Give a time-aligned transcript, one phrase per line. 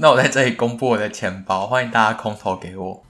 [0.00, 3.04] 那我在这里公布我的钱包，欢迎大家空投给我。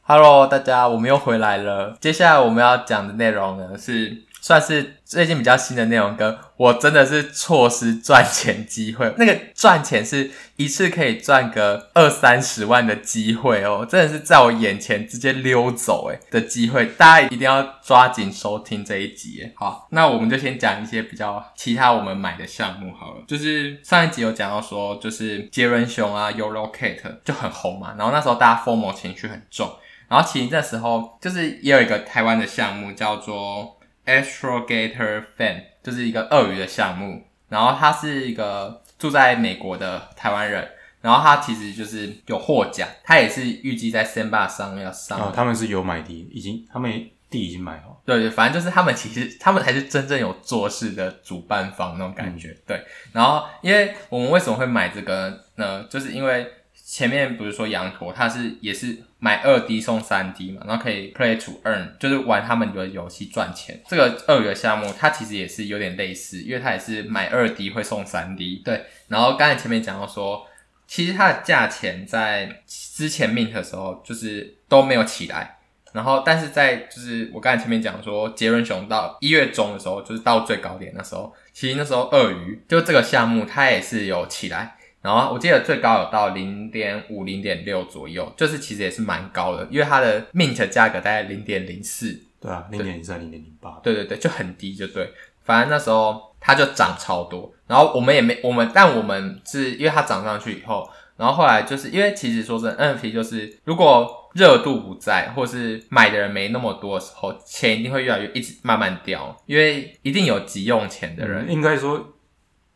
[0.00, 1.98] Hello，大家，我们又回来了。
[2.00, 4.22] 接下来我们要讲的内容呢是。
[4.42, 9.10] 算是最近比较新的内容，跟我真的是错失赚钱机会。
[9.16, 19.48] 那个赚钱是一次可以赚个二三十万的机会哦，真的是在我眼前直接溜走诶的机会，大家一定要抓紧收听这一集。
[19.54, 23.22] 好，那我们就先讲一些比较其他我们买的项目好了。
[23.28, 29.70] 就是上一集有讲到说，就是杰伦熊啊，Yolo Cat 就很红嘛，然后那时候大家 FOMO 情绪很重，
[30.08, 33.78] 然后其实那时候就是也有一个台湾的项目叫做。
[34.06, 40.68] Astrogator Fan 就是一个鳄鱼的项目，然后他是一个住在美国的台湾人，
[41.00, 45.20] 然后他其实就是有获奖，他也是预计在 Sandbox 上要上。
[45.20, 46.90] 哦，他们是有买地，已经他们
[47.30, 48.00] 地已经买好。
[48.04, 52.48] 对对，反正就是他们其实他们才是真正有做事的主办方那种感觉。
[52.48, 55.84] 嗯、对，然后因为我们为什么会买这个呢？
[55.90, 56.46] 就是因为。
[56.92, 63.80] 前面不是说羊驼，它是也是买二 D 送三 D 嘛，然后可以 play to earn，就是玩他们的游戏赚钱。
[63.88, 68.56] 这个鳄鱼的项目，它其实也是有点类似，因为它也是买二 D 会送三 D。
[68.62, 70.46] 对，然后刚才前面讲到说，
[70.86, 75.60] 其实它的价钱在之前 mint 的时候就是都没有起来，
[75.94, 84.76] 然后但是在就是我刚才前面讲说，杰伦熊到一月中的时候，就是到最高点的时候，其实那时候鳄鱼就这个项目它也是有起来。
[85.02, 92.16] 然后我记得最高有到零点五、零点六左右，就是其实也是蛮高的，因为它的 mint 价格大概零点零四。
[92.40, 93.80] 对啊，零点零三、零点零八。
[93.82, 95.12] 对对对，就很低，就对。
[95.42, 112.14] 反正那时候它就涨超多，然后我们也没我们，但我们是因为它涨上去以后，然后后来就是因为其实说真的，NFT 就是如果热度不在，或是买的人没那么多的时候，钱一定会越来越一直慢慢掉，因为一定有急用钱的人，嗯、应该说。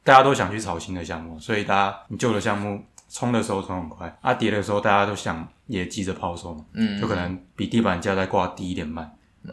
[0.06, 9.04] 大家都想去炒新的项目，所以大家你旧的项目冲的时候冲很快，啊跌的时候大家都想也急着抛售嘛，嗯，就可能比地板价再挂低一点卖，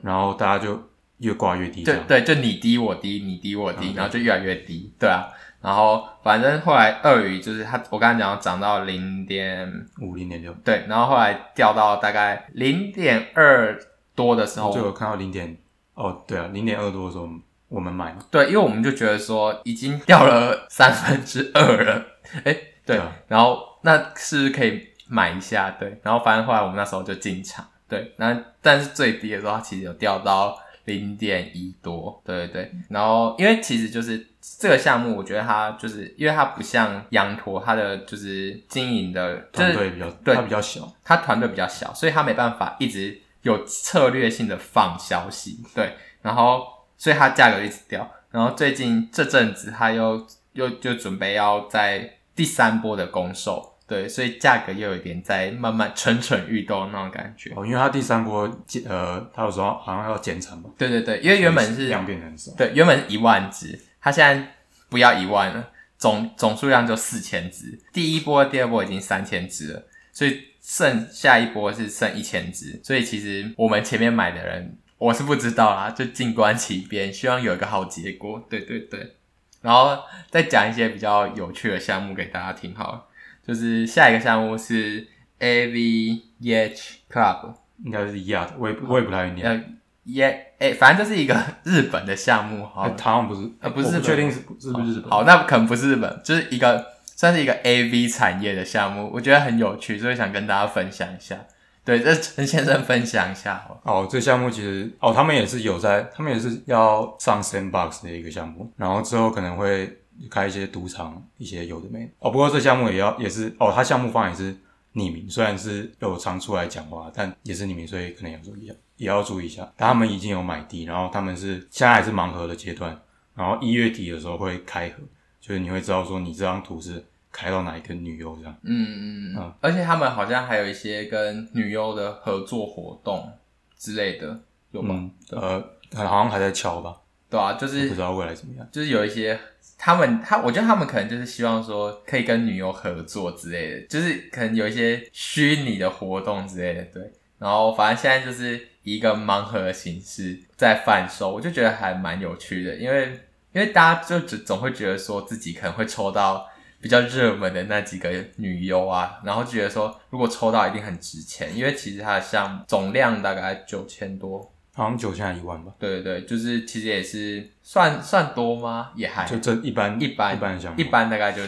[0.04, 0.80] 然后大家就
[1.18, 5.26] 越挂越低，对对，就你低我低，你低我低，然后就越来越低，对啊，
[5.60, 9.68] 然后反正后来鳄鱼就是它，我刚才讲涨到零点
[10.02, 13.76] 五、零点六，对，然后后来掉到大概零点二
[14.14, 15.58] 多的时候，就有看到零点，
[15.96, 17.28] 哦，对啊，零点二多的时候。
[17.74, 22.06] 我们买对，因为我们就觉得说已经掉了 三分之二了，
[22.44, 25.72] 哎，对，啊、然后那是不是可以买一下？
[25.80, 34.24] 对，然后反正后来我们那时候就进场，对，那但是最低的时候它其实有掉到零点一多，对对对，然后因为其实就是
[34.60, 46.72] 这个项目，我觉得它就是因为它不像羊驼，它的就是经营的团队比较，对，它比较小，它团队比较小，所以它没办法一直有策略性的放消息，对，然后。
[47.04, 57.52] 所以它价格一直掉，然后最近这阵子它又又就准备要在第三波的攻售，对，所以价格又有一点在慢慢蠢蠢欲动那种感觉。
[57.58, 58.50] 哦，因为它第三波
[58.88, 60.70] 呃，它有时候好像要减产嘛。
[60.78, 62.54] 对对对，因为原本是量变很少。
[62.56, 64.56] 对，原本是一万只，它现在
[64.88, 67.78] 不要一万了，总总数量就四千只。
[67.92, 72.80] 第一波、第二波已经三千只了，所以剩下一波是剩一千只。
[72.82, 74.78] 所以其实我们前面买的人。
[75.04, 78.42] 我是不知道啦，就静观其变，希望有一个好结果。
[78.50, 79.18] 对对对，
[79.62, 80.00] 然后
[80.32, 83.04] 再讲一些比较有趣的项目给大家听好了。
[83.46, 85.06] 就是下一个项目是
[85.42, 86.80] AV Yacht
[87.12, 87.54] Club，
[87.84, 89.46] 应该是 Yacht，我也我也不太会念。
[89.46, 89.62] 呃
[90.06, 95.10] ，Yacht，哎，反正这是一个日本的项目，哈，好像不是，呃，不是，不确定是是不是日本。
[95.10, 101.38] 好，那可能不是日本，就是一个算是一个 AV 产业的项目，我觉得很有趣，所以想跟大家分享一下。
[101.86, 104.08] 对，这陈先生分享一下哦。
[104.10, 110.00] 这项目其实哦，他们也是有在，他们也是要上 Sandbox 的一个项目，然后之后可能会
[110.32, 112.32] 开一些赌场，一些有的没的哦。
[112.32, 114.54] 不过这项目也要也是哦，他项目方也是
[114.94, 119.70] 匿名，虽然是有常出来讲话，但也是匿名，所以可能要注意一下，也要注意一下。
[119.76, 122.98] 但他们已经有买地，然后他们是现在还是盲盒的阶段，
[123.36, 125.04] 然后一月底的时候会开盒，
[125.42, 127.04] 就是你会知道说你这张图是。
[127.34, 128.56] 开到哪一个女优这样？
[128.62, 133.28] 嗯嗯嗯，而且他们好像还有一些跟女优的合作活动
[133.76, 134.40] 之类的，
[134.72, 135.10] 有吗？
[135.32, 136.96] 嗯、呃，好像还在敲吧。
[137.30, 138.70] 对啊，就是不知道未来怎么样。
[138.72, 139.38] 就是有一些
[139.80, 146.84] 他们，他我觉得他们可能就是希望说可以跟女优合作之类的，就是可能有一些虚拟的活动之类的。
[146.94, 153.20] 对，然后反正现在就是一个盲盒的形式在贩售，我就觉得还蛮有趣的，因为
[153.54, 156.48] 因为大家就总总会觉得说自己可能会抽到。
[156.84, 165.72] 比较热门的那几个女优啊，然后觉得说如果抽到一定很值钱，因为其实它的项目总量大概九千多，好像九千还一万吧。
[165.80, 168.92] 对对对，就是其实也是算算多吗？
[168.96, 171.42] 也还就这一般一般一般项目，一般大概就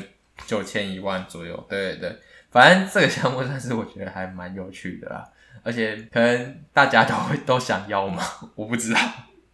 [0.47, 1.65] 九千一万左右。
[1.69, 5.27] 对对对，反正这个项目算是我觉得还蛮有趣的啦，
[5.63, 8.23] 而且可能大家都会都想要嘛，
[8.55, 8.99] 我不知道。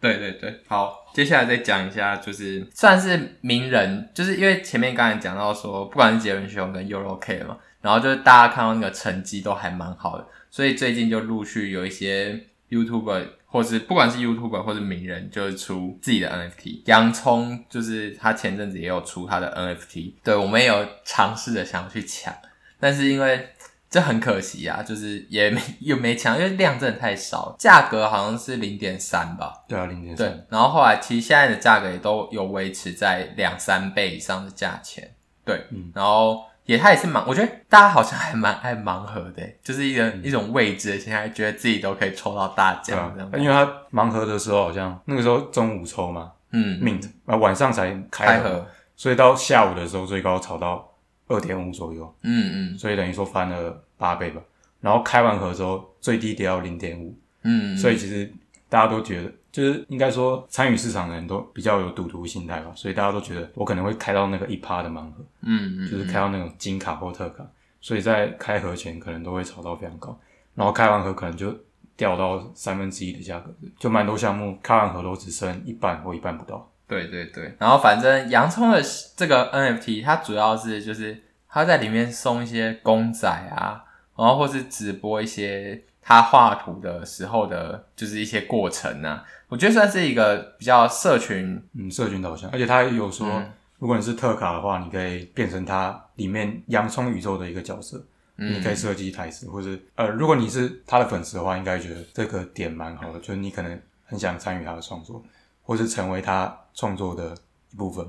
[0.02, 12.36] 对对对，好，接下来再讲一下，就是算是名人，就是因为前面刚才讲到说，不管是杰伦熊跟 UroK 嘛，然后就是大家看到那个成绩都还蛮好的，所以最近就陆续有一些
[12.68, 16.82] YouTube 或是不管是 YouTube 或是名人，就是出自己的 NFT。
[16.86, 22.34] 洋葱就是他前阵子也有出他的 NFT，对，我们也有尝试着想要去抢，
[22.80, 23.48] 但是因为。
[23.92, 29.52] 这很可惜啊，就是也没 又没抢，因为量真的太少，价格好像是零点三吧。
[29.68, 30.26] 对啊，零点三。
[30.26, 35.14] 对，然后后来其实现在的价格也都有维持在两三倍以上的价钱。
[35.44, 43.36] 对，嗯，然后也他也是盲，我觉得大家好像还蛮爱盲盒的，就是一个、嗯、一种未知的心态，觉得自己都可以抽到大奖这样、啊。
[43.36, 48.66] 因为他盲盒的时候好像那个时候中午抽嘛，嗯，mint 啊晚上才开盒，开盒，
[48.96, 50.88] 所以到下午的时候最高炒到。
[51.32, 54.40] 二点五左右，嗯嗯，所以等于说翻了八倍吧。
[54.80, 58.30] 然后开完盒之后，最低跌到零点五，嗯，所以其实
[58.68, 67.46] 大家都觉得，就是应该说参与市场的人都比较有赌徒心态吧，所以大家都觉得我可能会开到那个一趴的盲盒，嗯嗯，就是开到那种金卡或特卡，
[67.80, 70.18] 所以在开盒前可能都会炒到非常高，
[70.54, 71.54] 然后开完盒可能就
[71.96, 76.68] 掉到三分之一的价格，就蛮多项目开完盒都只剩一半或一半不到。
[76.92, 78.82] 对对对，然后反正洋葱的
[79.16, 83.82] 这个 NFT，它主要是就是它在里面送一些公仔啊，
[84.16, 89.24] 然后或是直播一些他画图的时候的，就是一些过程啊。
[89.48, 92.50] 我觉得算是一个比较社群，嗯，社群导向。
[92.50, 98.02] 而且他有说，嗯、如果你是特卡的话，你可以变成他里面洋葱宇宙的一个角色，
[98.36, 105.22] 嗯、你可以设计台词，或者呃，如果你是他的粉丝的话，应该觉得这个点蛮好的，就是你可能很想参与他的创作。
[105.62, 107.34] 或是成为他创作的
[107.70, 108.06] 一部分。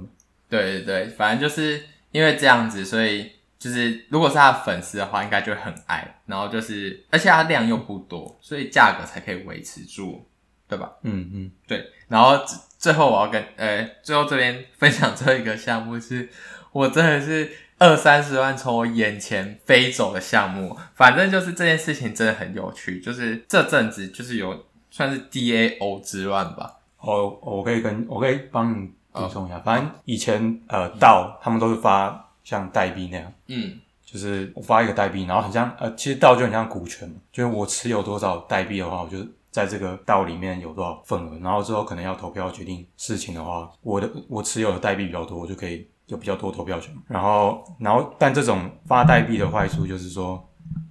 [0.49, 6.21] 对对对，反正就是因为这样子，所以就是如果是他的粉丝的话，应该就会很爱。
[6.25, 10.25] 然后就是，而且他量又不多，所以价格才可以维持住，
[10.67, 10.91] 对吧？
[11.03, 11.89] 嗯嗯，对。
[12.07, 12.39] 然后
[12.77, 16.29] 最后我要跟呃，最后这边分享最后一个项目是，
[16.71, 20.77] 我真的是二三十万从我眼前飞走的项目。
[20.93, 26.79] 反正就是这件事情真的很有趣，就是这阵子就是有算是 DAO 之乱吧。
[27.03, 39.17] 我我可以跟我可以帮你补充一下，反正以前呃道他们都是发像代币那样，嗯，就是我发一个代币，然后很像呃其实道就很像股权，就是我持有多少代币的话，我就
[39.51, 46.95] 在这个道里面有多少份额，然后之后可能要投票决定事情的话，我的我持有的代币比较多，我就可以有比较多投票权。
[47.07, 50.43] 然后然后但这种发代币的坏处就是说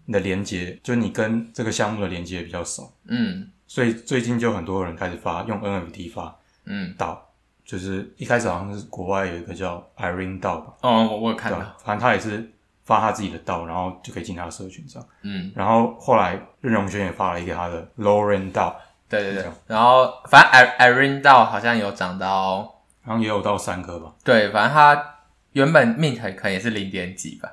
[0.05, 3.49] 你的连接，就你跟这个项目的连接也比较少，嗯。
[3.73, 6.37] 所以最近就很多人开始发用 NFT 发，
[6.67, 7.27] 嗯，道，
[7.65, 12.53] 就是一开始好像是国外有一个叫 Irene 道吧，哦，我我有看到，反正他也是
[12.85, 18.79] 发他自己的道，然后就可以进他的社群上，嗯，然后后来任荣轩也发了一个他的 Lauren 道，
[19.09, 22.63] 对对对，然后反正 Irene 道好像有涨到，
[23.03, 25.03] 好像也有到三颗吧，对，反正他
[25.53, 27.51] 原本 mint 可能也是零点几吧。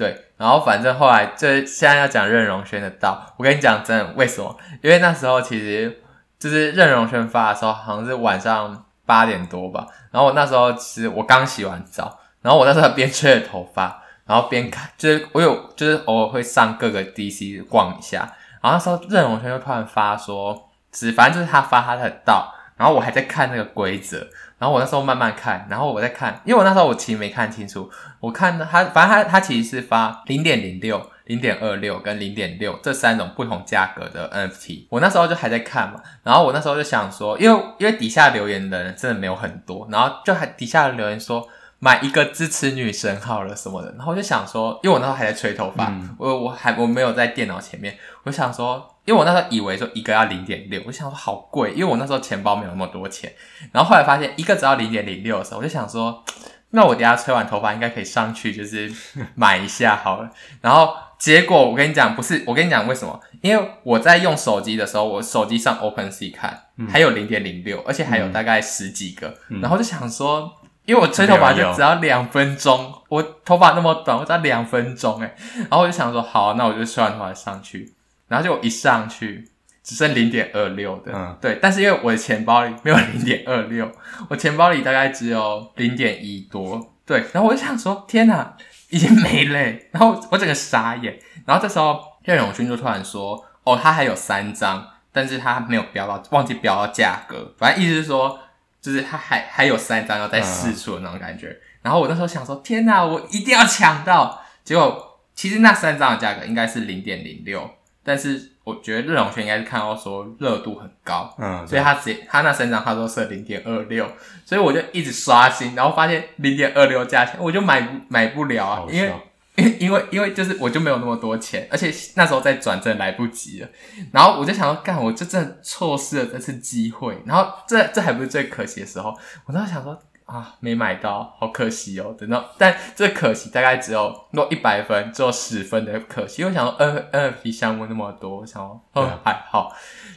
[0.00, 4.56] 对，然后反正后来就现在要讲任容萱的道，我跟你讲真的，为什么？
[4.80, 6.00] 因为那时候其实
[6.38, 9.86] 就是任容萱发的时候，好像是晚上八点多吧。
[10.10, 18.20] 然后我那时候其实我刚洗完澡，然后我那时候边吹着头发，然后边看，就是我有就是偶尔会上各个 DC 逛一下。
[18.62, 24.26] 然后那时候任容萱就突然发说，只反正就是他发他的道，然后我还在看那个规则。
[24.58, 48.86] 然后我那时候慢慢看，然后我在看，因为我那时候我其实没看清楚，我看他，反正他他其实是发零点零六、零点二六跟零点六这三种不同价格的 NFT，我那时候就还在看嘛，然后我那时候就想说，因为因为底下留言的人真的没有很多，然后就还底下留言说买一个支持女神好了什么的，然后我就想说，因为我那时候还在吹头发，嗯、我我还我没有在电脑前面，我想说。
[49.10, 53.32] 因为我那时候以为说一个要零点六，我想说好贵，因为我那时候钱包没有那么多钱。
[53.72, 56.22] 然后后来发现一个只要零点零六的时候，我就想说，
[56.70, 58.88] 那我等下吹完头发应该可以上去，就是
[59.34, 60.30] 买一下好了。
[60.60, 63.20] 然后结果我跟你讲，不是，我跟你讲为什么？
[63.40, 69.34] 因为我在用手机的时候，我手机上 OpenSea 看还有零点零六，而且还有大概十几个。
[69.48, 70.48] 嗯、然后就想说，
[70.84, 75.34] 因为我吹头发就只要两分钟，我头发那么短，我只要两分钟诶。
[75.56, 77.92] 然后我就想说，好，那我就吹完头发上去。
[78.30, 79.44] 然后就一上去，
[79.82, 81.58] 只剩零点二六的，嗯，对。
[81.60, 83.90] 但是因为我的钱包里没有零点二六，
[84.30, 87.24] 我钱包里大概只有零点一多，对。
[87.32, 88.56] 然后我就想说，天哪，
[88.90, 89.58] 已经没了，
[89.90, 91.18] 然后我整个傻眼。
[91.44, 97.52] 然后这时候任永勋就突然说：“哦，他还有三张，但是他没有标到，忘记标到价格。
[97.58, 98.38] 反正意思是说，
[98.80, 101.48] 就是他还还有三张要再试出的那种感觉。
[101.48, 107.68] 嗯”然后我那时候想说：“天哪，我一定要抢到！”结果其实那三张的价格应该是零点零六，
[108.02, 114.10] 但是我觉得任永轩应该是看到说热度很高，嗯，所以他直接他那三张他都设零点二六，
[114.44, 119.12] 所以我就一直刷新，然后发现零点二六价钱我就买买不了啊，因为
[119.56, 123.68] 因为因为因为就是我就没有那么多钱，而且那时候再转正来不及了，
[124.12, 129.14] 然后我就想说干，我就真的错失了这次机会，然后这这还不是最可惜的时候，
[129.46, 129.98] 我当时想说。
[130.30, 132.14] 啊，没买到，好可惜哦。
[132.16, 136.44] 等到，但这可惜大概只有落一百分，只有十分的可惜。
[136.44, 139.74] 我想说，N NFT 项目那么多，我想说，哦，还好。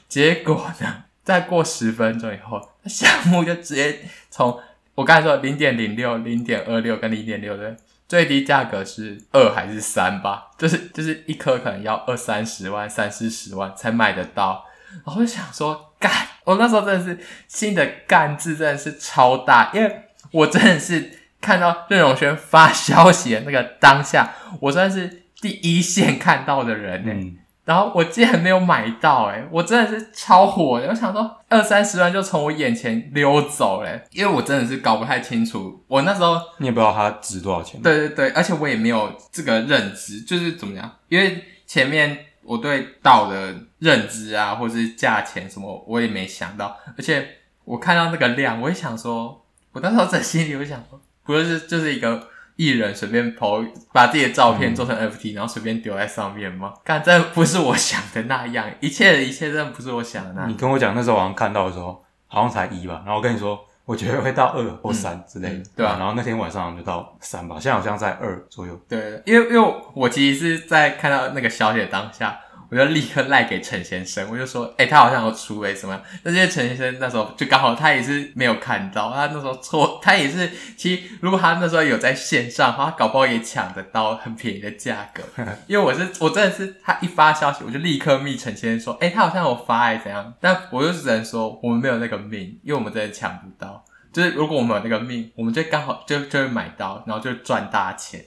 [0.07, 4.59] 结果呢，再过十分钟以后，项目就直接从
[4.93, 7.75] 我刚才说零点零六、零点二六跟零点六的
[8.07, 10.51] 最低价格是二还是三吧？
[10.59, 14.63] 就是就是一颗可能要二三十万、三四十万才买得到。
[15.05, 16.11] 然后我就想说，干！
[16.43, 27.11] 我那时候真的是新的干字真的是超大，因为我真的是看到任荣轩发消息的那个当下，我算是第一线看到的人呢。
[27.13, 30.87] 嗯、然后我竟然没有买到，诶我真的是超火的。
[30.89, 35.83] 我想说，二三十万就从我眼前溜走了，因为我真的是搞不太清楚。
[35.87, 37.81] 我那时候你也不知道它值多少钱。
[37.81, 40.91] 对对对，而且我也没有这个认知，就是怎么样？
[41.07, 42.25] 因为前面。
[42.43, 46.77] 我对道的认知啊，或者是价钱什么，我也没想到。
[46.97, 47.27] 而且
[47.63, 56.73] 我看到那个量，我也想说，我那时候在心里我想说，不是就是一个艺人随便 po 把自己的照片做成 FT，、嗯、然后随便丢在上面吗？
[56.83, 60.49] 干，这不是我想的那样，一切的一切真的不是我想的那样。
[60.49, 63.59] 你跟我讲那时候好像看到的时候，好像才一吧，然后我跟你说。
[63.85, 65.97] 我觉得会到二或三之类的，嗯嗯、对吧、啊？
[65.99, 68.79] 然后那天晚上就到三吧，现在好像在二左右。
[68.87, 72.39] 对，因为因为我其实是在看到那个消息的当下，
[72.73, 76.01] 我就立刻赖给陈先生，我就说，哎、欸、他好像有出诶什么？
[76.23, 85.21] 但是陈先生那时候就刚好他也是没有看到，他那时候错，他也是其实如果他那时候有在线上，他搞不好也抢得到很便宜的价格。
[85.67, 90.33] 因为我是我真的是他一发消息，我就立刻密陈先生说，哎、欸、他好像有发诶怎样？
[90.41, 93.85] 但我就只能说我们没有那个命，因为我们真的抢不到。
[94.11, 98.23] 就是如果我们有那个命，我们就刚好就就会买到，然后就赚大钱。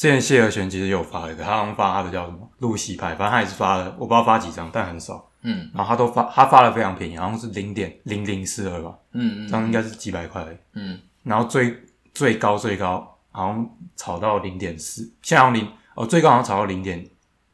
[0.00, 5.28] 对，之前谢和弦其实有发了一个，他好像发他的叫什么露西派，反正他也是发了，我不知道发几张，但很少。
[5.42, 8.96] 嗯，然后他都发，他发的非常便宜，好像是零点零零四二吧。
[9.12, 10.44] 嗯嗯，这样应该是几百块。
[10.74, 11.76] 嗯，然后最
[12.14, 17.04] 最高最高好像炒到零点四，现在好像零哦，最高好像炒到零点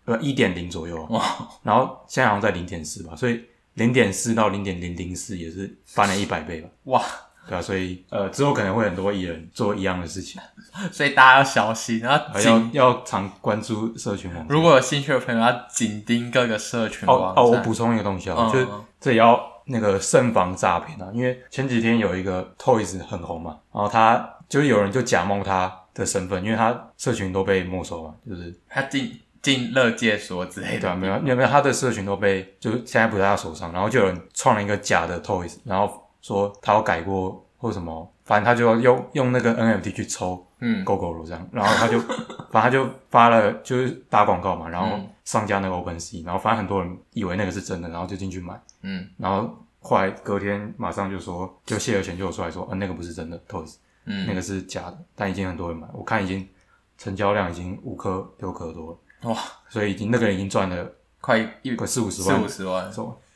[0.04, 1.02] 呃一点零左右。
[1.10, 1.22] 哇，
[1.62, 3.42] 然后现在好像在零点四吧，所以
[3.74, 6.68] 零点四到零点零零四也是翻了一百倍吧。
[6.84, 7.02] 哇。
[7.46, 10.40] 对啊，所以呃，之后可能会很多艺人做一样的事情，
[10.90, 14.46] 所以大家要小心，然后要要常关注社群网站。
[14.48, 17.44] 如果有兴趣的朋友，要紧盯各个社群网站。
[17.44, 18.68] 哦哦，我补充一个东西啊，嗯、就是
[19.00, 36.00] 这也要那个慎防诈骗啊，因为前几天有一个 Toys 很红嘛，然后他就是有人就假冒他的身份，因为他社群都被没收了，就是他进进乐界所之类的，对啊，没有，有没有他的社群都被，就是现在不在他手上，然后就有人创了一个假的 Toys，然后。
[36.24, 42.00] 说他有改过或什么，反正他就用用那个 NFT 去抽，嗯，Gogoro 这样，然后他就，
[42.50, 53.74] 反正他就发了，就是打广告嘛，然后上架那个 OpenSea，然后反正很多人以为那个是真的，然后就进去买，嗯，然后后来隔天马上就说，就谢和弦就有出来说，啊，那个不是真的，Toys，
[54.06, 56.48] 嗯，那个是假的，但已经很多人买，我看已经
[56.96, 59.38] 成交量已经五颗六颗多了，哇，
[59.68, 60.90] 所以已经那个人已经赚了
[61.20, 62.90] 快一个四五十万，四五十万，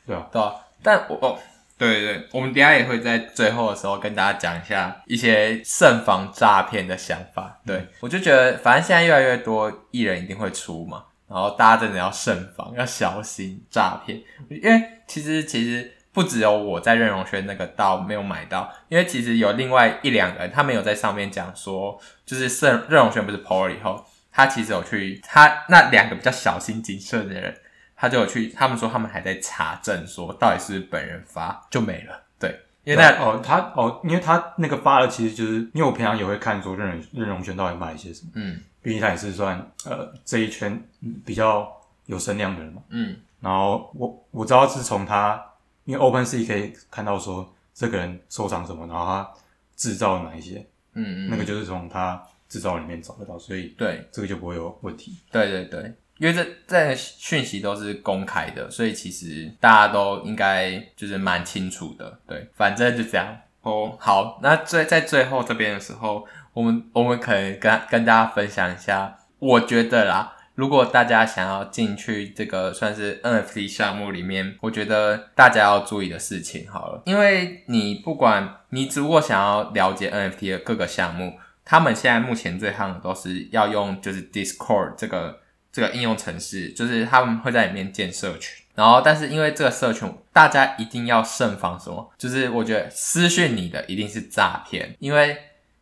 [0.07, 1.37] 对啊，对啊，但我哦。
[1.79, 7.61] 对对对，我们等下也会在最后的时候跟大家讲一下一些慎防诈骗的想法。
[7.65, 14.21] 对、嗯、我就觉得，反正现在越来越多艺人一定会出嘛，然后大家真的要慎防，要小心诈骗。
[14.49, 27.55] 因为其实其实不只有我在任容轩那个道没有买到，因为其实有另外一两个人，他们有在上面讲说，就是任任容轩不是 PO 了以后，他其实有去他那两个比较小心谨慎的人。
[27.99, 32.23] 他就有去，他们说他们还在查证，说到底是是本人发就没了。
[32.39, 38.31] 对，因为那哦，他哦，因为他那个发的，其实就是因为我平常也会看说任任荣轩到底卖一些什么。
[38.35, 40.81] 嗯，毕竟他也是算呃这一圈
[41.25, 41.69] 比较
[42.05, 42.81] 有声量的人嘛。
[42.87, 45.43] 嗯，然后我我知道是从他，
[45.83, 49.29] 因为 OpenSea 可以看到说这个人收藏什么，然后他
[49.75, 50.65] 制造了哪一些。
[50.93, 55.17] 嗯嗯，那个就是从他制造里面找得到，所以对这个就不会有问题。
[55.31, 55.93] 对对对。
[56.19, 62.19] 因为这这讯息都是公开的，所以其实大家都应该就是蛮清楚的。
[62.27, 63.35] 对，反正就这样。
[63.61, 70.35] 哦，好，那最在最后这边的时候，我们我们可以跟跟大家分享一下，我觉得啦。
[70.55, 85.39] 如果大家想要进去这个算是 NFT 项目里面，我觉得大家要注意的事情好了，因为你不管你如果想要了解 NFT 的各个项目，他们现在目前最夯的都是要用就是 Discord 这个
[85.71, 95.37] 这个应用程式，就是他们会在里面建社群，然后但是因为这个社群大家一定要慎防什么，就是我觉得私讯你的一定是诈骗，因为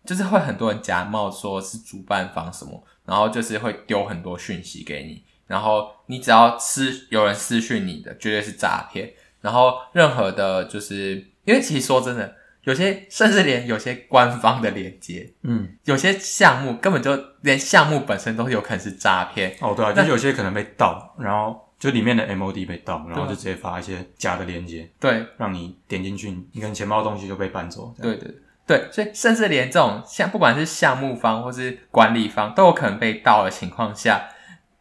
[0.05, 2.83] 就是会很多人假冒说是主办方什么。
[3.07, 9.13] 然后就是会丢很多讯息给你，然后你只要私有人私讯你的，绝对是诈骗。
[9.39, 12.35] 然后任何的，就是因为其实说真的，
[12.67, 19.55] 有些甚至连有些官方的链接，嗯，有些项目根本就连项目本身都有可能是诈骗。
[19.61, 27.95] 哦，对啊，就有些可能被盗，然后就里面的 MOD 被盗，然后就直接发一些假的链接，对，让你点进去，你跟钱包的东西就被搬走。
[28.01, 28.29] 对对。
[28.65, 34.27] 对，所以甚至连这种像不管是项目方或是管理方都有可能被盗的情况下，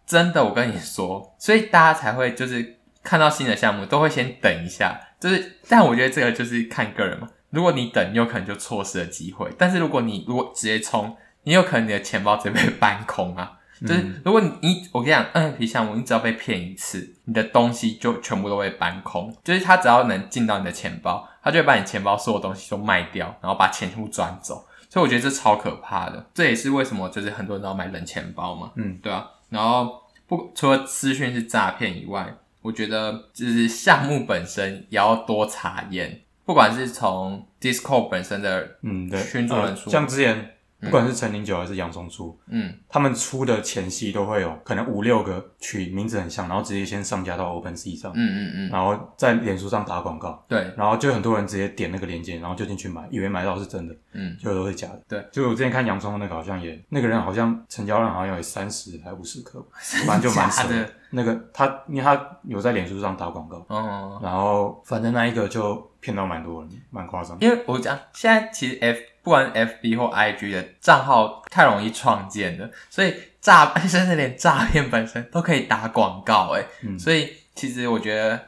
[0.04, 13.52] 真的我跟你说， 所以大家才会就是看到新的项目都会先等一下，就是但我觉得这个就是看个人嘛，如果你等，你有可能就错失了机会，但是如果你如果直接冲，你有可能你的钱包直接被搬空啊。
[13.80, 19.36] 就是如果你你我跟你讲，NFT 项目你只要被骗一次，你的东西就全部都会搬空。
[19.44, 24.66] 就是他只要能进到你的钱包，他就会把你钱包所有东西都卖掉，然后把钱全部转走。
[24.88, 26.26] 所以我觉得这超可怕的。
[26.32, 28.72] 这也是为什么就是很多人都要买冷钱包嘛。
[28.76, 29.28] 嗯，对啊。
[29.50, 40.55] 然后不除了资讯是诈骗以外，我觉得就是项目本身也要多查验，不管是从 Discord 本身的嗯对群主人数，像之前。
[40.86, 59.64] 不管是陈零九还是洋葱出，嗯，他们出的前夕都会有可能五六个取名字很像，然后直接先上架到 OpenSea 上，嗯嗯嗯，然后在脸书上打广告，对，然后就很多人直接点那个链接，然后就进去买，以为买到是真的，嗯，就都是假的，对，就我之前看洋葱那个好像也那个人好像成交量好像有三十还五十颗，
[60.06, 60.88] 反正就蛮扯的。
[61.10, 67.38] 那个他因为他有在脸书上打广告，哦，然后反正那一个就骗到蛮多人，蛮夸张。
[67.40, 68.98] 因为我讲现在其实 F。
[69.26, 78.40] 不管 FB 或 IG 的账号太容易创建了，所以诈 甚至连诈骗本身都可以打广告，诶、嗯、所以其实我觉得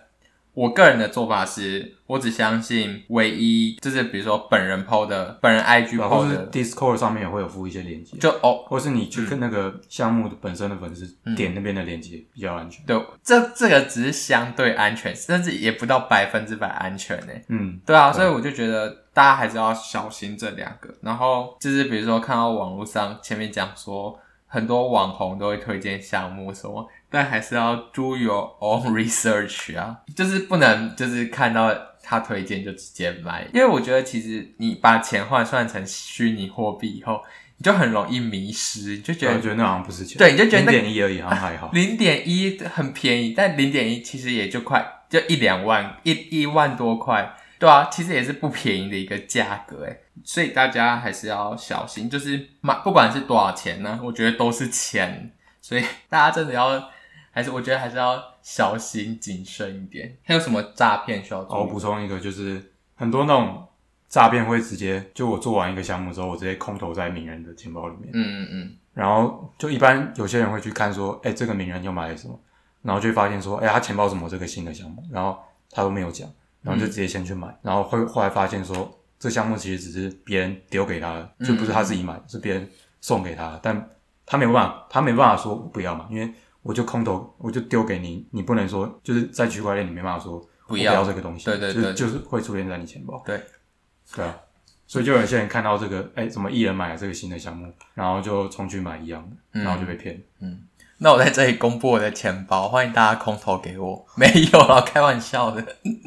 [0.58, 12.84] 我个人的做法是，我只相信唯一就是比如说本人 PO 的，本人 IG PO 的，Discord 上面也会有附一些链接，就哦，或是你去跟那个项目的本身的粉丝、嗯、点那边的链接比较安全。
[12.84, 19.04] 对，这这个只是相对安全，甚至也不到百分之百安全呢嗯，对啊，所以我就觉得。
[19.18, 24.16] 大家还是要小心这两个，然后就是比如说看到网络上前面讲说
[24.46, 37.22] 很多网红都会推荐项目什么，但还是要 do your own research 啊，就是不能就是看到他推荐就直接买，因为我觉得其实你把钱换算成虚拟货币以后，
[37.56, 47.34] 你就很容易迷失，你就觉得我觉得那好像不是钱，对，你就觉得零点一而已，好 像还好，零点一很便宜，但零点一其实也就快就一两万一一万多块。
[47.60, 56.80] 对啊，其实也是不便宜的一个价格诶，所以大家还是要小心，就是买不管是多少钱呢，我觉得都是钱，所以大家真的要
[57.38, 60.18] 还是我觉得还是要小心谨慎一点。
[60.24, 61.56] 还有什么诈骗需要注意？
[61.56, 63.64] 我补充一个，就是很多那种
[64.08, 72.36] 诈骗会直接就我做完一个项目之后，我直接空投在名人的钱包里面，嗯嗯嗯，然后就一般有些人会去看说，哎，这个名人又买了什么，
[72.82, 75.38] 然后就发现说，哎，他钱包怎么这个新的项目，然后
[75.70, 76.28] 他都没有讲。
[76.60, 82.68] 然后就直接先去买，然后会后来发现说，这项目其实只是别人丢给他的，就不是他自己买，是别人
[83.00, 83.60] 送给他的。
[83.62, 83.90] 但
[84.26, 91.04] 他没办法，他没办法说不要嘛，因为我就空投，我就丢给你，你不能说就是在区块链你没办法说不要。
[91.04, 93.22] 这个东西，对对对，就是会出现在你钱包。
[93.24, 93.40] 对，
[94.14, 94.36] 对啊，
[94.86, 100.22] 所以就有些人看到这个，哎，怎么艺人买了这个新的项目，然后就冲去买一样的，然后就被骗。
[100.40, 100.62] 嗯。
[101.00, 104.04] 那我在这里公布我的钱包，欢迎大家空投给我。
[104.18, 105.64] 没有啦，开玩笑的，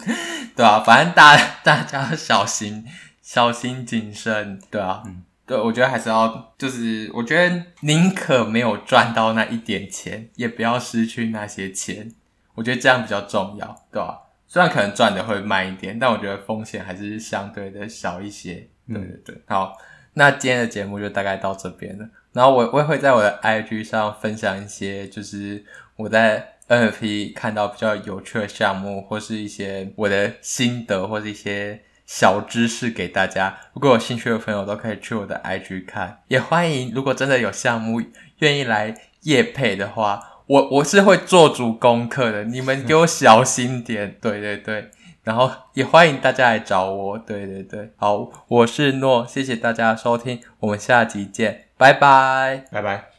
[0.54, 2.86] 对啊，反正大家大家要小心，
[3.22, 12.10] 小心谨慎，对啊，嗯，对，我觉得还是要，就是我觉得宁可没有赚到那一点钱，也不要失去那些钱，
[12.56, 14.32] 我觉得这样比较重要，对吧、啊？
[14.48, 18.66] 虽然可能赚的会慢一点，但我觉得风险还是相对的小一些。
[18.88, 19.78] 对对对，好，
[20.14, 22.08] 那今天的节目就大概到这边了。
[22.32, 25.66] 然后我我也会在我的 IG 上分享一些，就是
[25.98, 31.82] 我在 NFP 看到比较有趣的项目，或是一些我的心得，或是一些
[32.14, 33.58] 小知识给大家。
[33.74, 36.20] 如果有兴趣的朋友，都可以去我的 IG 看。
[36.28, 38.02] 也欢迎，如果真的有项目
[38.40, 42.44] 愿意来业配的话，我我是会做足功课的。
[42.44, 44.92] 你们给我小心点， 对对对，
[45.24, 47.18] 然后也欢迎大家来找我。
[47.18, 53.11] 对对对，好，我是诺，谢谢大家的收听，我们下集见，拜拜，拜拜。